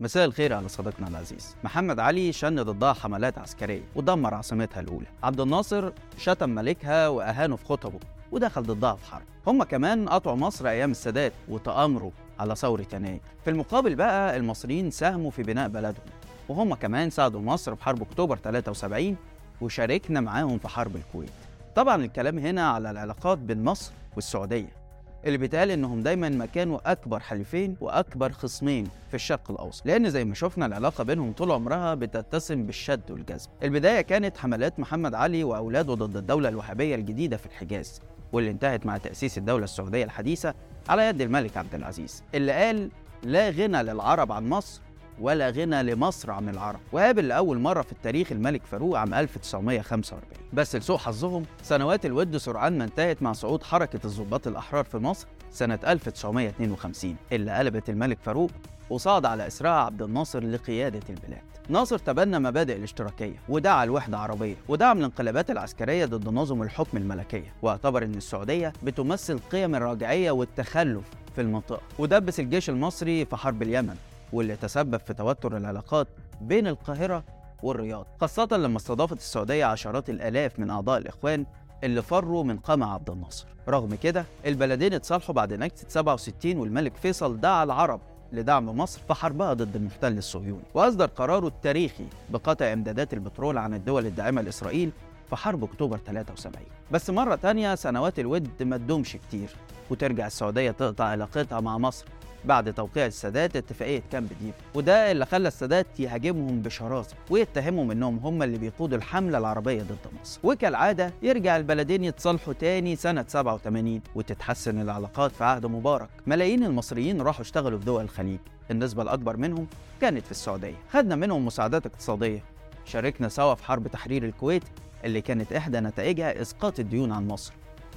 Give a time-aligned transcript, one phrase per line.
[0.00, 1.56] مساء الخير على صديقنا العزيز.
[1.64, 5.06] محمد علي شن ضدها حملات عسكرية ودمر عاصمتها الأولى.
[5.22, 7.98] عبد الناصر شتم ملكها وأهانه في خطبه
[8.32, 9.22] ودخل ضدها في حرب.
[9.46, 13.20] هم كمان قطعوا مصر أيام السادات وتآمروا على ثورة يناير.
[13.44, 16.04] في المقابل بقى المصريين ساهموا في بناء بلدهم
[16.48, 19.16] وهم كمان ساعدوا مصر في حرب أكتوبر 73
[19.60, 21.30] وشاركنا معاهم في حرب الكويت.
[21.76, 24.79] طبعا الكلام هنا على العلاقات بين مصر والسعودية.
[25.26, 29.86] اللي بيتقال إنهم دايما ما كانوا اكبر حليفين وأكبر خصمين في الشرق الأوسط.
[29.86, 33.48] لأن زي ما شفنا العلاقة بينهم طول عمرها بتتسم بالشد والجذب.
[33.62, 38.00] البداية كانت حملات محمد علي وأولاده ضد الدولة الوهابية الجديدة في الحجاز
[38.32, 40.54] واللي انتهت مع تأسيس الدولة السعودية الحديثة
[40.88, 42.90] على يد الملك عبد العزيز اللي قال
[43.22, 44.80] لا غنى للعرب عن مصر
[45.20, 46.80] ولا غنى لمصر عن العرب.
[46.92, 52.78] وقابل لأول مرة في التاريخ الملك فاروق عام 1945 بس لسوء حظهم سنوات الود سرعان
[52.78, 58.50] ما انتهت مع صعود حركة الضباط الأحرار في مصر سنة 1952 اللي قلبت الملك فاروق
[58.90, 61.42] وصعد على إسراء عبد الناصر لقيادة البلاد.
[61.68, 67.54] ناصر تبنى مبادئ الاشتراكية ودعا الوحدة عربية ودعم الانقلابات العسكرية ضد نظم الحكم الملكية.
[67.62, 71.80] واعتبر أن السعودية بتمثل قيم الراجعية والتخلف في المنطقة.
[71.98, 73.96] ودبس الجيش المصري في حرب اليمن
[74.32, 76.08] واللي تسبب في توتر العلاقات
[76.40, 77.24] بين القاهرة
[77.62, 78.06] والرياض.
[78.20, 81.46] خاصة لما استضافت السعودية عشرات الآلاف من أعضاء الإخوان
[81.84, 83.46] اللي فروا من قمع عبد الناصر.
[83.68, 88.00] رغم كده البلدين اتصالحوا بعد نكسة 67 والملك فيصل دعا العرب
[88.32, 90.62] لدعم مصر في حربها ضد المحتل الصهيوني.
[90.74, 94.90] وأصدر قراره التاريخي بقطع إمدادات البترول عن الدول الداعمة لإسرائيل
[95.30, 99.48] في حرب أكتوبر 73 بس مرة تانية سنوات الود ما تدومش كتير
[99.90, 102.04] وترجع السعودية تقطع علاقتها مع مصر.
[102.44, 108.42] بعد توقيع السادات اتفاقية كامب ديفيد وده اللي خلى السادات يهاجمهم بشراسة ويتهمهم إنهم هم
[108.42, 110.40] اللي بيقودوا الحملة العربية ضد مصر.
[110.44, 116.08] وكالعادة يرجع البلدين يتصالحوا تاني سنة 87 وتتحسن العلاقات في عهد مبارك.
[116.26, 118.38] ملايين المصريين راحوا اشتغلوا في دول الخليج.
[118.70, 119.66] النسبة الأكبر منهم
[120.00, 120.74] كانت في السعودية.
[120.92, 122.42] خدنا منهم مساعدات اقتصادية.
[122.84, 124.62] شاركنا سوا في حرب تحرير الكويت
[125.04, 127.52] اللي كانت إحدى نتائجها إسقاط الديون عن مصر.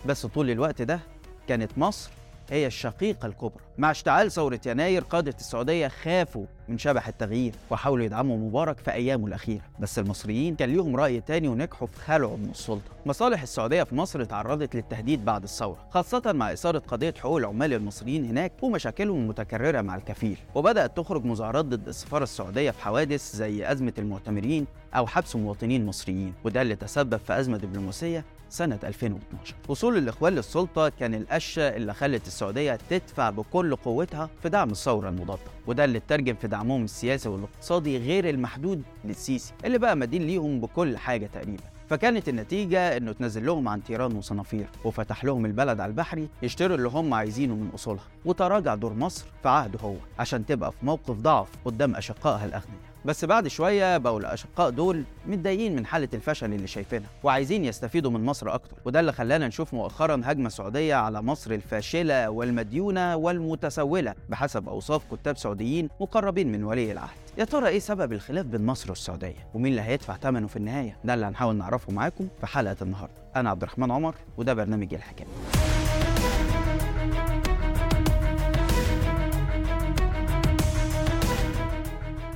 [0.06, 1.00] بس طول الوقت ده
[1.48, 2.12] كانت مصر
[2.50, 3.64] هي الشقيقة الكبرى.
[3.78, 9.28] مع اشتعال ثورة يناير قادة السعودية خافوا من شبح التغيير وحاولوا يدعموا مبارك في أيامه
[9.28, 9.62] الأخيرة.
[9.80, 12.92] بس المصريين كان ليهم رأي تاني ونجحوا في خلعه من السلطة.
[13.06, 18.26] مصالح السعودية في مصر تعرضت للتهديد بعد الثورة خاصة مع إثارة قضية حقوق العمال المصريين
[18.26, 20.38] هناك ومشاكلهم المتكررة مع الكفيل.
[20.56, 26.34] وبدأت تخرج مظاهرات ضد السفارة السعودية في حوادث زي أزمة المعتمرين أو حبس مواطنين مصريين
[26.44, 32.28] وده اللي تسبب في أزمة دبلوماسية سنة 2012 وصول الإخوان للسلطة كان القشة اللي خلت
[32.28, 37.98] السعودية تدفع بكل قوتها في دعم الثورة المضادة وده اللي اترجم في دعمهم السياسي والاقتصادي
[37.98, 41.64] غير المحدود للسيسي اللي بقى مدين ليهم بكل حاجة تقريبا.
[41.90, 46.90] فكانت النتيجة إنه تنزل لهم عن تيران وصنافير وفتح لهم البلد على البحري يشتروا اللي
[46.90, 51.48] هم عايزينه من أصولها وتراجع دور مصر في عهده هو عشان تبقى في موقف ضعف
[51.66, 52.93] قدام أشقائها الأغنياء.
[53.06, 58.26] بس بعد شوية بقوا الأشقاء دول متضايقين من حالة الفشل اللي شايفينها وعايزين يستفيدوا من
[58.26, 58.76] مصر أكتر.
[58.86, 65.38] وده اللي خلانا نشوف مؤخرا هجمة سعودية على مصر الفاشلة والمديونة والمتسولة بحسب أوصاف كتاب
[65.38, 67.18] سعوديين مقربين من ولي العهد.
[67.38, 71.14] يا ترى إيه سبب الخلاف بين مصر والسعودية؟ ومين اللي هيدفع ثمنه في النهاية؟ ده
[71.14, 73.14] اللي هنحاول نعرفه معاكم في حلقة النهاردة.
[73.36, 75.28] أنا عبد الرحمن عمر وده برنامج الحكاية.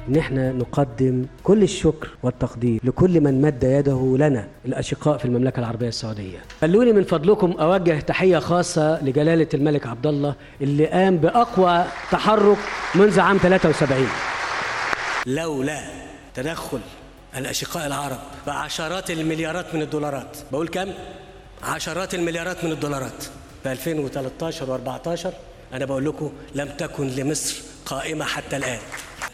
[0.09, 5.88] ان إحنا نقدم كل الشكر والتقدير لكل من مد يده لنا الأشقاء في المملكة العربية
[5.88, 6.38] السعودية.
[6.62, 12.57] خلوني من فضلكم أوجه تحية خاصة لجلالة الملك عبد الله اللي قام بأقوى تحرك
[12.95, 14.07] منذ عام 73.
[15.25, 15.79] لولا
[16.35, 16.79] تدخل
[17.38, 20.89] الأشقاء العرب بعشرات المليارات من الدولارات، بقول كم؟
[21.63, 23.24] عشرات المليارات من الدولارات
[23.63, 25.28] في 2013 و14
[25.74, 28.79] أنا بقول لكم لم تكن لمصر قائمة حتى الآن.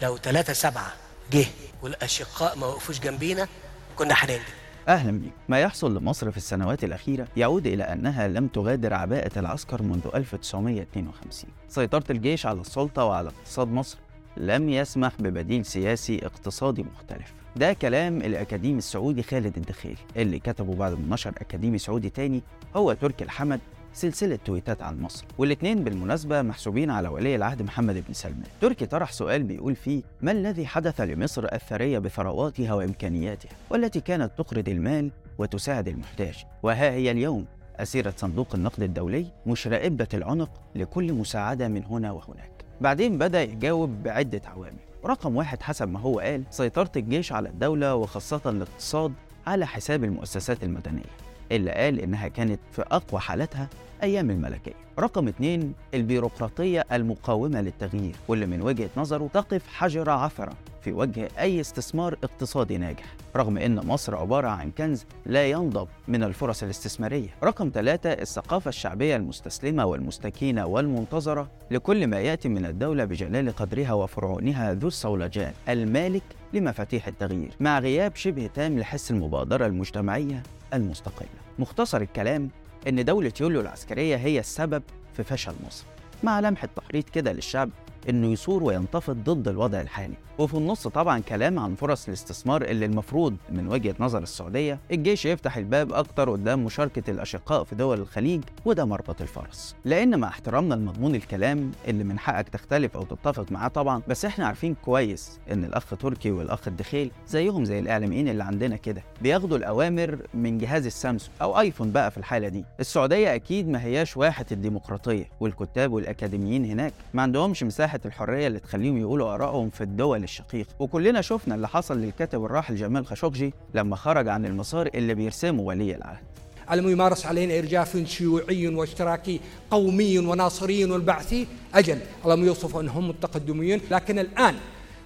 [0.02, 0.94] لو ثلاثة سبعة
[1.34, 1.46] جه
[1.82, 3.48] والأشقاء ما وقفوش جنبينا
[3.96, 4.48] كنا هننجح
[4.88, 9.82] أهلا بيكم ما يحصل لمصر في السنوات الأخيرة يعود إلى أنها لم تغادر عباءة العسكر
[9.82, 13.98] منذ 1952 سيطرة الجيش على السلطة وعلى اقتصاد مصر
[14.38, 17.34] لم يسمح ببديل سياسي اقتصادي مختلف.
[17.56, 22.42] ده كلام الأكاديمي السعودي خالد الدخيل اللي كتبه بعد ما نشر أكاديمي سعودي تاني
[22.76, 23.60] هو تركي الحمد
[23.94, 28.44] سلسلة تويتات عن مصر والاتنين بالمناسبة محسوبين على ولي العهد محمد بن سلمان.
[28.62, 34.70] تركي طرح سؤال بيقول فيه ما الذي حدث لمصر الثرية بثرواتها وإمكانياتها والتي كانت تقرض
[34.70, 37.46] المال وتساعد المحتاج؟ وها هي اليوم
[37.76, 42.52] أسيرة صندوق النقد الدولي مشرئبة العنق لكل مساعدة من هنا وهناك.
[42.82, 44.80] بعدين بدأ يجاوب بعدة عوامل.
[45.06, 49.14] رقم واحد حسب ما هو قال سيطرة الجيش على الدولة وخاصة الاقتصاد
[49.48, 51.33] على حساب المؤسسات المدنية.
[51.52, 53.68] اللي قال إنها كانت في أقوى حالاتها
[54.04, 54.74] أيام الملكية.
[55.00, 60.54] رقم اتنين البيروقراطية المقاومة للتغيير واللي من وجهة نظره تقف حجر عثرة
[60.84, 66.24] في وجه أي استثمار اقتصادي ناجح رغم أن مصر عبارة عن كنز لا ينضب من
[66.24, 67.30] الفرص الاستثمارية.
[67.44, 74.74] رقم ثلاثة الثقافة الشعبية المستسلمة والمستكينة والمنتظرة لكل ما يأتي من الدولة بجلال قدرها وفرعونها
[74.74, 75.54] ذو الصولجان.
[75.70, 80.44] المالك لمفاتيح التغيير مع غياب شبه تام لحس المبادرة المجتمعية
[80.74, 81.28] المستقلة.
[81.60, 82.50] مختصر الكلام
[82.88, 84.84] إن دولة يوليو العسكرية هي السبب
[85.14, 85.86] في فشل مصر.
[86.24, 87.70] مع لمحة تحريض كده للشعب
[88.10, 90.14] إنه يثور وينتفض ضد الوضع الحالي.
[90.38, 95.58] وفي النص طبعا كلام عن فرص الاستثمار اللي المفروض من وجهة نظر السعودية الجيش يفتح
[95.58, 99.76] الباب أكتر قدام مشاركة الأشقاء في دول الخليج وده مربط الفرس.
[99.86, 104.48] لأن مع احترامنا لمضمون الكلام اللي من حقك تختلف أو تتفق معاه طبعا بس إحنا
[104.48, 109.04] عارفين كويس إن الأخ تركي والأخ الدخيل زيهم زي الإعلاميين اللي عندنا كده.
[109.22, 112.66] بياخدوا الأوامر من جهاز السامسونج أو آيفون بقى في الحالة دي.
[112.80, 118.98] السعودية أكيد ما هياش واحة الديمقراطية والكتاب والأكاديميين هناك ما عندهمش مساحة الحرية اللي تخليهم
[118.98, 120.70] يقولوا آرائهم في الدول الشقيقة.
[120.80, 125.96] وكلنا شفنا اللي حصل للكاتب الراحل جمال خاشقجي لما خرج عن المسار اللي بيرسمه ولي
[125.96, 126.24] العهد.
[126.72, 129.40] ألم يمارس علينا إرجاف شيوعي واشتراكي
[129.72, 131.48] قومي وناصري والبعثي.
[131.74, 134.56] أجل ألم يوصفوا أنهم متقدمين لكن الآن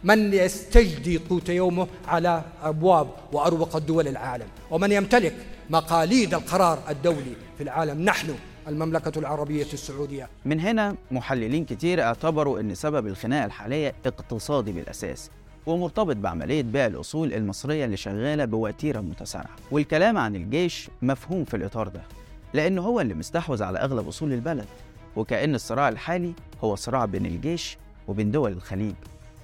[0.04, 5.36] من يستجدي قوت يومه على أبواب وأروقة دول العالم؟ ومن يمتلك
[5.69, 8.36] مقاليد القرار الدولي في العالم؟ نحن
[8.68, 10.30] المملكة العربية السعودية.
[10.46, 15.31] من هنا محللين كتير اعتبروا إن سبب الخناقة الحالية اقتصادي بالأساس
[15.66, 19.56] ومرتبط بعملية بيع الأصول المصرية اللي شغالة بوتيرة متسارعة.
[19.72, 22.02] والكلام عن الجيش مفهوم في الإطار ده
[22.54, 24.66] لأنه هو اللي مستحوذ على أغلب أصول البلد
[25.16, 26.34] وكأن الصراع الحالي
[26.64, 27.78] هو صراع بين الجيش
[28.08, 28.96] وبين دول الخليج.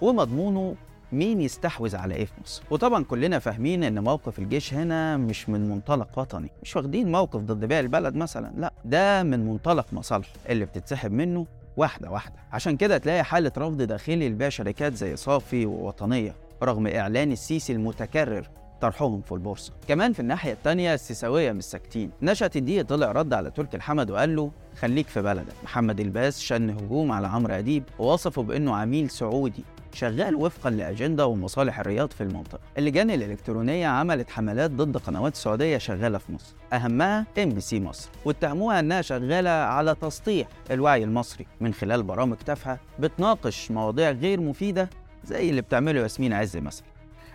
[0.02, 0.76] ومضمونه
[1.14, 5.70] مين يستحوذ على إيه في مصر؟ وطبعا كلنا فاهمين إن موقف الجيش هنا مش من
[5.70, 6.50] منطلق وطني.
[6.64, 11.46] مش واخدين موقف ضد بيع البلد مثلا لا ده من منطلق مصالحه اللي بتتسحب منه
[11.78, 12.36] واحدة واحدة.
[12.52, 18.48] عشان كده تلاقي حالة رفض داخلي لبيع شركات زي صافي ووطنية رغم إعلان السيسي المتكرر
[18.82, 19.74] طرحهم في البورصة.
[19.88, 22.12] كمان في الناحية التانية السيساوية مش ساكتين.
[22.22, 25.54] نشأت الدقيق طلع رد على تركي الحمد وقال له خليك في بلدك.
[25.64, 29.64] محمد الباس شن هجوم على عمرو أديب ووصفه بأنه عميل سعودي.
[29.96, 32.60] شغال وفقا لأجندة ومصالح الرياض في المنطقة.
[32.78, 38.10] اللجان الإلكترونية عملت حملات ضد قنوات سعودية شغالة في مصر أهمها إم بي سي مصر
[38.26, 44.90] واتهموها أنها شغالة على تسطيح الوعي المصري من خلال برامج تافهة بتناقش مواضيع غير مفيدة
[45.26, 46.86] زي اللي بتعمله ياسمين عز مثلا.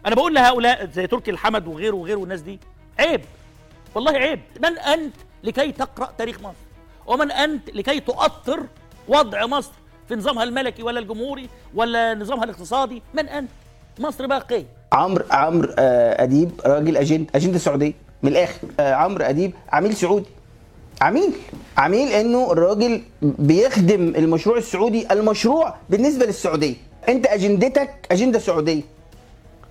[0.06, 2.61] أنا بقول لهؤلاء زي تركي الحمد وغيره وغيره والناس دي
[2.99, 3.20] عيب
[3.94, 4.40] والله عيب.
[4.62, 5.14] من أنت
[5.44, 6.56] لكي تقرأ تاريخ مصر؟
[7.06, 8.66] ومن أنت لكي تؤطر
[9.08, 9.72] وضع مصر
[10.08, 13.50] في نظامها الملكي ولا الجمهوري ولا نظامها الاقتصادي من أنت؟
[13.99, 14.64] مصر باقية.
[14.93, 17.93] عمرو عمرو آه، أديب راجل اجنده أجندة سعودية.
[18.22, 20.26] من الآخر آه، عمرو أديب عميل سعودي.
[21.00, 21.32] عميل.
[21.78, 26.75] عميل إنه الراجل بيخدم المشروع السعودي المشروع بالنسبة للسعودية.
[27.08, 28.82] أنت أجندتك أجندة سعودية.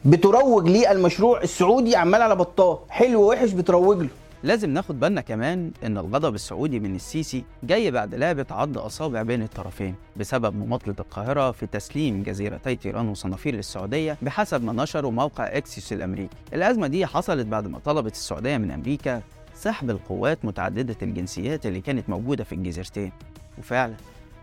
[0.06, 2.78] بتروج ليه المشروع السعودي عمال على بطال.
[2.90, 4.10] حلو ووحش بتروج له.
[4.44, 9.42] لازم ناخد بالنا كمان إن الغضب السعودي من السيسي جاي بعد لعبة عض أصابع بين
[9.42, 15.94] الطرفين بسبب مماطلة القاهرة في تسليم جزيرتي تيران وصنافير للسعودية بحسب ما نشره موقع اكسيوس
[15.94, 16.36] الأمريكي.
[16.54, 19.22] الأزمة دي حصلت بعد ما طلبت السعودية من أمريكا
[19.56, 23.12] سحب القوات متعددة الجنسيات اللي كانت موجودة في الجزيرتين.
[23.57, 23.94] وفعلا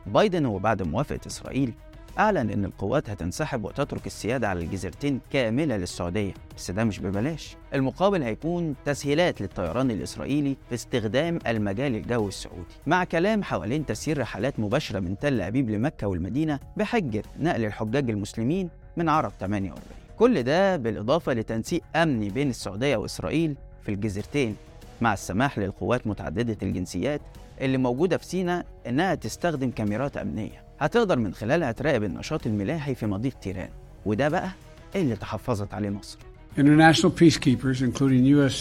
[0.07, 1.73] بايدن وبعد موافقة إسرائيل
[2.19, 7.57] أعلن إن القوات هتنسحب وتترك السيادة على الجزيرتين كاملة للسعودية بس ده مش ببلاش.
[7.75, 12.65] المقابل هيكون تسهيلات للطيران الإسرائيلي في استخدام المجال الجوي السعودي.
[12.87, 18.71] مع كلام حوالين تسيير رحلات مباشرة من تل أبيب لمكة والمدينة بحجة نقل الحجاج المسلمين
[18.97, 19.81] من عرب 48
[20.19, 24.57] كل ده بالإضافة لتنسيق أمني بين السعودية وإسرائيل في الجزيرتين.
[25.01, 27.21] مع السماح للقوات متعددة الجنسيات
[27.61, 30.64] اللي موجودة في سيناء إنها تستخدم كاميرات أمنية.
[30.81, 33.69] هتقدر من خلالها تراقب النشاط الملاحي في مضيق تيران
[34.07, 34.51] وده بقى
[34.97, 36.19] اللي تحفظت عليه مصر
[36.57, 38.57] International peacekeepers, including U.S.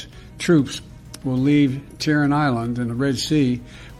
[0.46, 0.82] troops,
[1.26, 3.50] will leave Tiran Island in the Red Sea,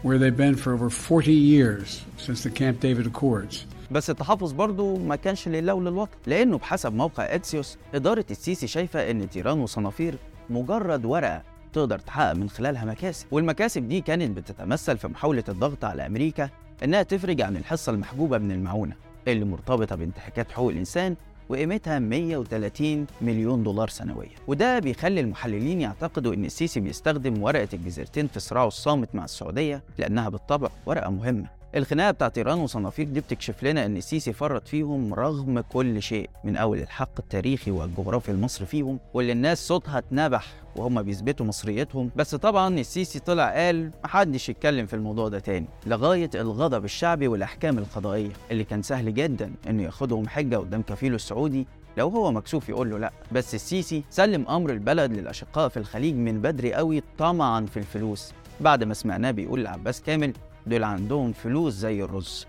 [0.02, 3.66] where they've been for over 40 years since the Camp David Accords.
[3.90, 9.30] بس التحفظ برضه ما كانش لله وللوطن لأنه بحسب موقع اكسيوس إدارة السيسي شايفة إن
[9.30, 10.14] تيران وصنافير
[10.50, 11.42] مجرد ورقة
[11.72, 16.50] تقدر تحقق من خلالها مكاسب والمكاسب دي كانت بتتمثل في محاولة الضغط على أمريكا
[16.84, 18.96] إنها تفرج عن الحصة المحجوبة من المعونة
[19.28, 21.16] اللي مرتبطة بانتهاكات حقوق الإنسان
[21.48, 24.28] وقيمتها 130 مليون دولار سنويا.
[24.46, 30.28] وده بيخلي المحللين يعتقدوا إن السيسي بيستخدم ورقة الجزيرتين في صراعه الصامت مع السعودية لأنها
[30.28, 31.46] بالطبع ورقة مهمة.
[31.76, 36.56] الخناقة بتاعت إيران وصنافير دي بتكشف لنا إن السيسي فرط فيهم رغم كل شيء من
[36.56, 42.10] أول الحق التاريخي والجغرافي المصري فيهم واللي الناس صوتها اتنبح وهم بيثبتوا مصريتهم.
[42.16, 47.78] بس طبعا السيسي طلع قال محدش يتكلم في الموضوع ده تاني لغاية الغضب الشعبي والأحكام
[47.78, 51.66] القضائية اللي كان سهل جدا إنه ياخدهم حجة قدام كفيله السعودي.
[51.98, 53.12] لو هو مكسوف يقول له لأ.
[53.32, 58.32] بس السيسي سلم أمر البلد للأشقاء في الخليج من بدري قوي طمعا في الفلوس.
[58.60, 60.32] بعد ما سمعناه بيقول لعباس كامل
[60.66, 62.46] دول عندهم فلوس زي الرز.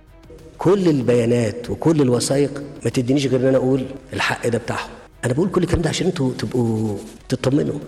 [0.57, 4.89] كل البيانات وكل الوثائق ما تدينيش غير إن أنا أقول الحق ده بتاعهم.
[5.25, 6.98] أنا بقول كل الكلام ده عشان أنتوا تبقوا
[7.29, 7.79] تطمنوا.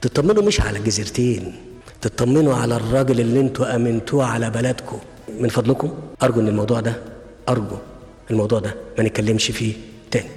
[0.00, 1.54] تطمنوا مش على جزيرتين
[2.00, 4.98] تطمنوا على الراجل اللي أنتوا أمنتوه على بلدكم.
[5.40, 7.02] من فضلكم أرجو إن الموضوع ده
[7.48, 7.76] أرجو
[8.30, 9.74] الموضوع ده ما نتكلمش فيه
[10.10, 10.28] تاني.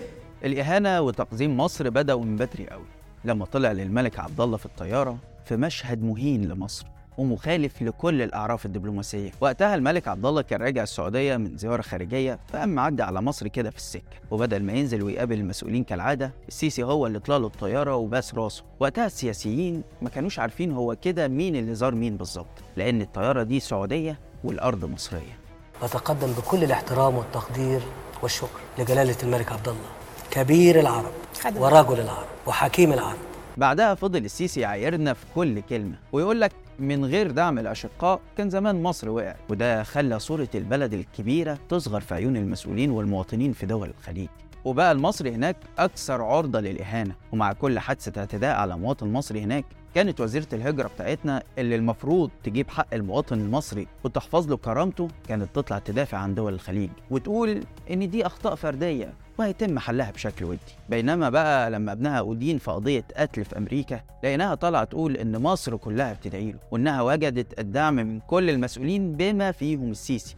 [0.46, 2.86] الإهانة وتقزيم مصر بدأوا من بدري قوي
[3.25, 6.86] لما طلع للملك عبد الله في الطيارة في مشهد مهين لمصر.
[7.18, 9.32] ومخالف لكل الأعراف الدبلوماسية.
[9.42, 13.70] وقتها الملك عبد الله كان راجع السعودية من زيارة خارجية فقام معدي على مصر كده
[13.70, 14.18] في السكة.
[14.32, 18.64] وبدل ما ينزل ويقابل المسؤولين كالعادة السيسي هو اللي طلع له الطيارة وباس راسه.
[18.80, 23.60] وقتها السياسيين ما كانوش عارفين هو كده مين اللي زار مين بالظبط لأن الطيارة دي
[23.60, 25.38] سعودية والأرض مصرية.
[25.82, 27.82] أتقدم بكل الاحترام والتقدير
[28.24, 29.90] والشكر لجلالة الملك عبد الله
[30.32, 31.12] كبير العرب.
[31.56, 33.18] ورجل العرب وحكيم العرب.
[33.58, 38.84] بعدها فضل السيسي يعايرنا في كل كلمة ويقول لك من غير دعم الأشقاء كان زمان
[38.84, 44.28] مصر وقعت وده خلى صورة البلد الكبيرة تصغر في عيون المسؤولين والمواطنين في دول الخليج.
[44.66, 50.22] وبقى المصري هناك أكثر عرضة للإهانة ومع كل حادثة اعتداء على مواطن مصري هناك كانت
[50.22, 56.18] وزيرة الهجرة بتاعتنا اللي المفروض تجيب حق المواطن المصري وتحفظ له كرامته كانت تطلع تدافع
[56.18, 59.14] عن دول الخليج وتقول إن دي أخطاء فردية.
[59.38, 60.60] وهيتم حلها بشكل ودي.
[60.89, 65.77] بينما بقى لما ابنها أدين في قضية قتل في أمريكا لقيناها طالعة تقول إن مصر
[65.77, 70.36] كلها بتدعي له وإنها وجدت الدعم من كل المسؤولين بما فيهم السيسي.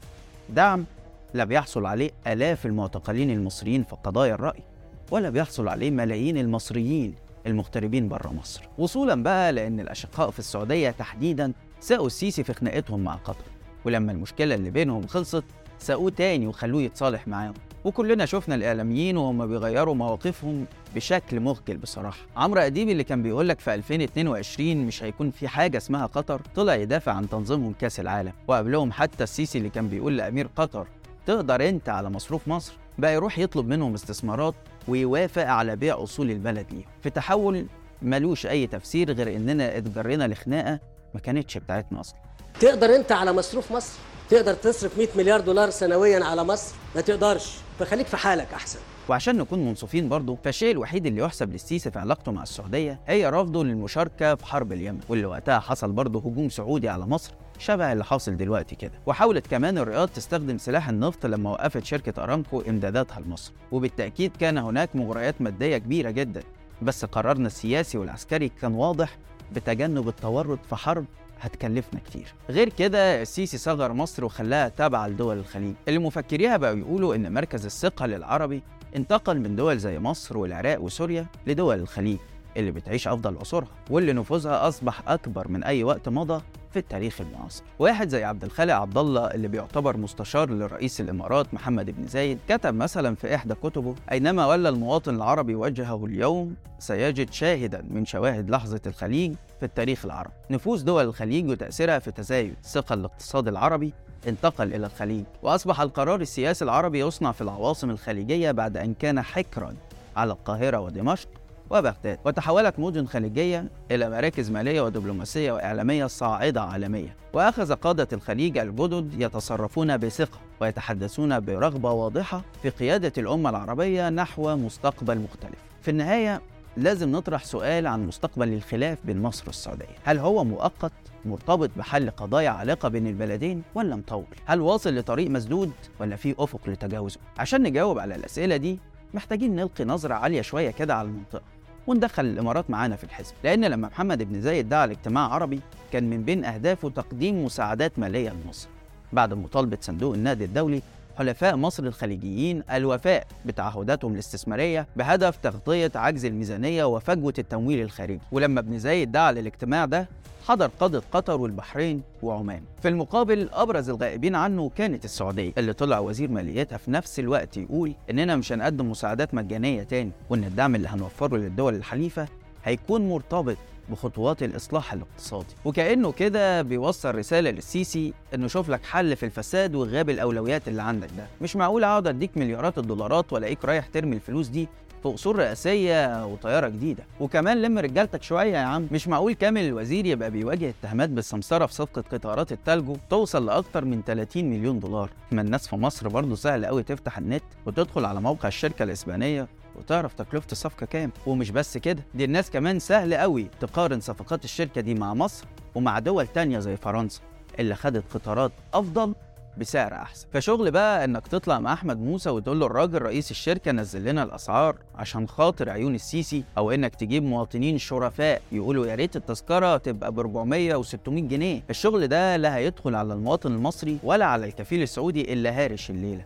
[0.50, 0.86] دعم
[1.34, 4.63] لا بيحصل عليه آلاف المعتقلين المصريين في قضايا الرأي
[5.12, 7.16] ولا بيحصل عليه ملايين المصريين
[7.48, 8.70] المغتربين بره مصر.
[8.77, 13.46] وصولا بقى لأن الأشقاء في السعودية تحديدا ساقوا السيسي في خناقتهم مع قطر.
[13.86, 15.44] ولما المشكلة اللي بينهم خلصت
[15.80, 17.54] ساقوه تاني وخلوه يتصالح معاهم.
[17.88, 20.65] وكلنا شفنا الإعلاميين وهم بيغيروا مواقفهم
[20.96, 22.17] بشكل مخجل بصراحة.
[22.38, 26.75] عمرو أديب اللي كان بيقول لك في 2022 مش هيكون في حاجة اسمها قطر طلع
[26.75, 28.32] يدافع عن تنظيمهم كأس العالم.
[28.48, 30.88] وقبلهم حتى السيسي اللي كان بيقول لأمير قطر
[31.25, 34.56] تقدر أنت على مصروف مصر؟ بقى يروح يطلب منهم استثمارات
[34.88, 36.86] ويوافق على بيع أصول البلد ليهم.
[37.03, 37.65] في تحول
[38.01, 40.79] ملوش أي تفسير غير إننا اتجرينا لخناقة
[41.13, 42.20] ما كانتش بتاعتنا أصلا.
[42.60, 43.94] تقدر انت على مصروف مصر؟
[44.30, 47.56] تقدر تصرف 100 مليار دولار سنويا على مصر؟ ما تقدرش.
[47.80, 48.80] فخليك في حالك أحسن.
[49.10, 53.64] وعشان نكون منصفين برضه فالشيء الوحيد اللي يحسب للسيسي في علاقته مع السعودية هي رفضه
[53.64, 58.38] للمشاركة في حرب اليمن واللي وقتها حصل برضه هجوم سعودي على مصر شبه اللي حاصل
[58.38, 58.92] دلوقتي كده.
[59.06, 64.96] وحاولت كمان الرياض تستخدم سلاح النفط لما وقفت شركة أرامكو إمداداتها لمصر وبالتأكيد كان هناك
[64.96, 66.44] مغريات مادية كبيرة جدا.
[66.82, 69.18] بس قرارنا السياسي والعسكري كان واضح
[69.52, 71.06] بتجنب التورط في حرب
[71.39, 72.34] هتكلفنا كتير.
[72.50, 75.74] غير كده السيسي صغر مصر وخلاها تابعة لدول الخليج.
[75.88, 78.63] اللي مفكريها بقوا يقولوا إن مركز الثقة للعربي
[78.96, 82.17] انتقل من دول زي مصر والعراق وسوريا لدول الخليج.
[82.58, 87.64] اللي بتعيش أفضل عصورها واللي نفوذها أصبح أكبر من أي وقت مضى في التاريخ المعاصر.
[87.80, 92.74] واحد زي عبد الخالق عبد الله اللي بيعتبر مستشار لرئيس الإمارات محمد بن زايد كتب
[92.74, 98.82] مثلا في إحدى كتبه أينما ولى المواطن العربي وجهه اليوم سيجد شاهدا من شواهد لحظة
[98.88, 100.34] الخليج في التاريخ العربي.
[100.50, 103.94] نفوذ دول الخليج وتأثيرها في تزايد ثقة الاقتصاد العربي
[104.28, 109.74] انتقل إلى الخليج وأصبح القرار السياسي العربي يصنع في العواصم الخليجية بعد أن كان حكرا
[110.18, 111.30] على القاهرة ودمشق
[111.70, 112.20] وبغداد.
[112.26, 117.16] وتحولت مدن خليجية إلى مراكز مالية ودبلوماسية وإعلامية صاعدة عالمية.
[117.34, 125.18] وأخذ قادة الخليج الجدد يتصرفون بثقة ويتحدثون برغبة واضحة في قيادة الأمة العربية نحو مستقبل
[125.20, 125.60] مختلف.
[125.82, 126.42] في النهاية
[126.78, 129.86] لازم نطرح سؤال عن مستقبل الخلاف بين مصر والسعودية.
[130.04, 130.92] هل هو مؤقت
[131.26, 136.60] مرتبط بحل قضايا علاقة بين البلدين ولا مطول؟ هل واصل لطريق مسدود ولا في أفق
[136.68, 138.80] لتجاوزه؟ عشان نجاوب على الأسئلة دي
[139.14, 141.57] محتاجين نلقي نظرة عالية شوية كده على المنطقة.
[141.88, 145.60] وندخل الإمارات معانا في الحزب لأن لما محمد بن زايد دعا لاجتماع عربي
[145.91, 148.67] كان من بين أهدافه تقديم مساعدات مالية لمصر.
[149.13, 150.82] بعد مطالبة صندوق النقد الدولي
[151.18, 158.20] حلفاء مصر الخليجيين الوفاء بتعهداتهم الاستثمارية بهدف تغطية عجز الميزانية وفجوة التمويل الخارجي.
[158.32, 160.10] ولما ابن زايد دعا للاجتماع ده
[160.48, 162.62] حضر قادة قطر والبحرين وعمان.
[162.82, 167.94] في المقابل أبرز الغائبين عنه كانت السعودية اللي طلع وزير ماليتها في نفس الوقت يقول
[168.10, 172.28] إننا مش هنقدم مساعدات مجانية تاني وإن الدعم اللي هنوفره للدول الحليفة
[172.64, 173.58] هيكون مرتبط
[173.89, 175.56] بخطوات الإصلاح الاقتصادي.
[175.65, 181.10] وكأنه كده بيوصل رسالة للسيسي إنه شوف لك حل في الفساد وغياب الأولويات اللي عندك
[181.17, 181.27] ده.
[181.41, 184.67] مش معقول أقعد أديك مليارات الدولارات وألاقيك رايح ترمي الفلوس دي
[185.03, 187.03] في قصور رئاسية وطيارة جديدة.
[187.20, 188.88] وكمان لم رجالتك شوية يا عم.
[188.91, 194.01] مش معقول كامل الوزير يبقى بيواجه اتهامات بالسمسرة في صفقة قطارات التلجو توصل لأكتر من
[194.06, 195.10] 30 مليون دولار.
[195.32, 199.48] ما الناس في مصر برضه سهل قوي تفتح النت وتدخل على موقع الشركة الإسبانية
[199.78, 201.12] وتعرف تكلفة الصفقة كام.
[201.28, 206.00] ومش بس كده دي الناس كمان سهل قوي تقارن صفقات الشركة دي مع مصر ومع
[206.00, 207.22] دول تانية زي فرنسا
[207.60, 209.16] اللي خدت قطارات أفضل
[209.58, 210.28] بسعر أحسن.
[210.34, 214.76] فشغل بقى إنك تطلع مع أحمد موسى وتقول له الراجل رئيس الشركة نزل لنا الأسعار
[214.96, 220.20] عشان خاطر عيون السيسي أو إنك تجيب مواطنين شرفاء يقولوا يا ريت التذكرة تبقى ب
[220.20, 221.62] 400 و600 جنيه.
[221.70, 226.24] الشغل ده لا هيدخل على المواطن المصري ولا على الكفيل السعودي اللي هارش الليلة.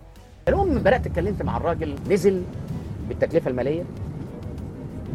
[0.48, 2.44] المهم بدات اتكلمت مع الراجل نزل
[3.10, 3.84] بالتكلفة المالية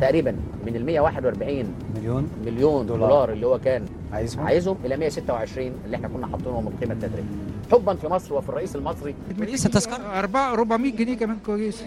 [0.01, 3.09] تقريبا من ال 141 مليون مليون دولار.
[3.09, 7.29] دولار, اللي هو كان عايزهم؟ عايزهم إلى 126 اللي إحنا كنا حاطينهم القيمه التدريبيه
[7.73, 9.15] حبا في مصر وفي الرئيس المصري.
[9.39, 11.87] لسه تذكرة؟ أربعة 400 جنيه كمان كويسة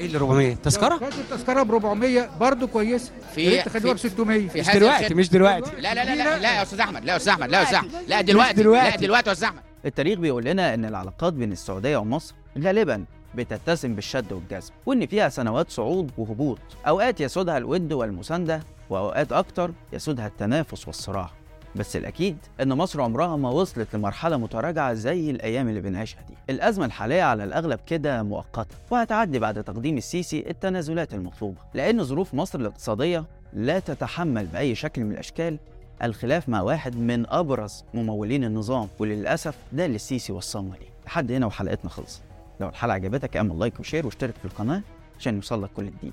[0.00, 4.48] إيه اللي 400 تذكرة؟ خدت التذكرة ب 400 برضه كويسة في- تخلوها ب في- 600
[4.48, 5.70] في مش دلوقتي مش دلوقتي.
[5.80, 7.76] لا لا لا لا لا يا أستاذ أحمد لا يا أستاذ أحمد لا يا أستاذ
[7.76, 7.90] أحمد.
[8.08, 8.90] لا دلوقتي دلوقتي.
[8.90, 9.60] لا دلوقتي يا أستاذ أحمد.
[9.86, 13.04] التاريخ بيقول لنا إن العلاقات بين السعودية ومصر غالبا
[13.36, 16.58] بتتسم بالشد والجذب وإن فيها سنوات صعود وهبوط.
[16.86, 18.60] أوقات يسودها الود والمساندة
[18.90, 21.30] وأوقات أكتر يسودها التنافس والصراع.
[21.76, 26.34] بس الأكيد إن مصر عمرها ما وصلت لمرحلة متراجعة زي الأيام اللي بنعيشها دي.
[26.50, 31.56] الأزمة الحالية على الأغلب كده مؤقتة وهتعدي بعد تقديم السيسي التنازلات المطلوبة.
[31.74, 35.58] لأن ظروف مصر الاقتصادية لا تتحمل بأي شكل من الأشكال
[36.02, 41.46] الخلاف مع واحد من أبرز ممولين النظام وللأسف ده اللي السيسي وصلنا ليه لحد هنا
[41.46, 42.22] وحلقتنا خلصت.
[42.60, 44.82] لو الحلقة عجبتك اعمل like و share واشترك في القناة
[45.18, 46.12] عشان يوصلك كل جديد.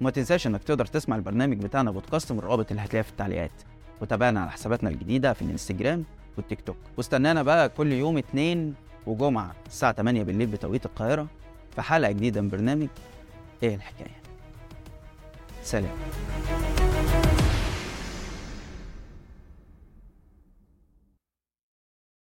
[0.00, 3.50] وما تنساش انك تقدر تسمع البرنامج بتاعنا بودكاست من الرابط اللي هتلاقيه في التعليقات.
[4.00, 6.04] وتابعنا على حساباتنا الجديدة في الانستجرام
[6.36, 8.74] والتيك توك واستنانا بقى كل يوم اثنين
[9.06, 11.26] وجمعة الساعة 8 بالليل بتوقيت القاهرة
[11.74, 12.88] في حلقة جديدة من برنامج
[13.62, 14.16] إيه الحكاية.
[15.62, 15.90] سلام.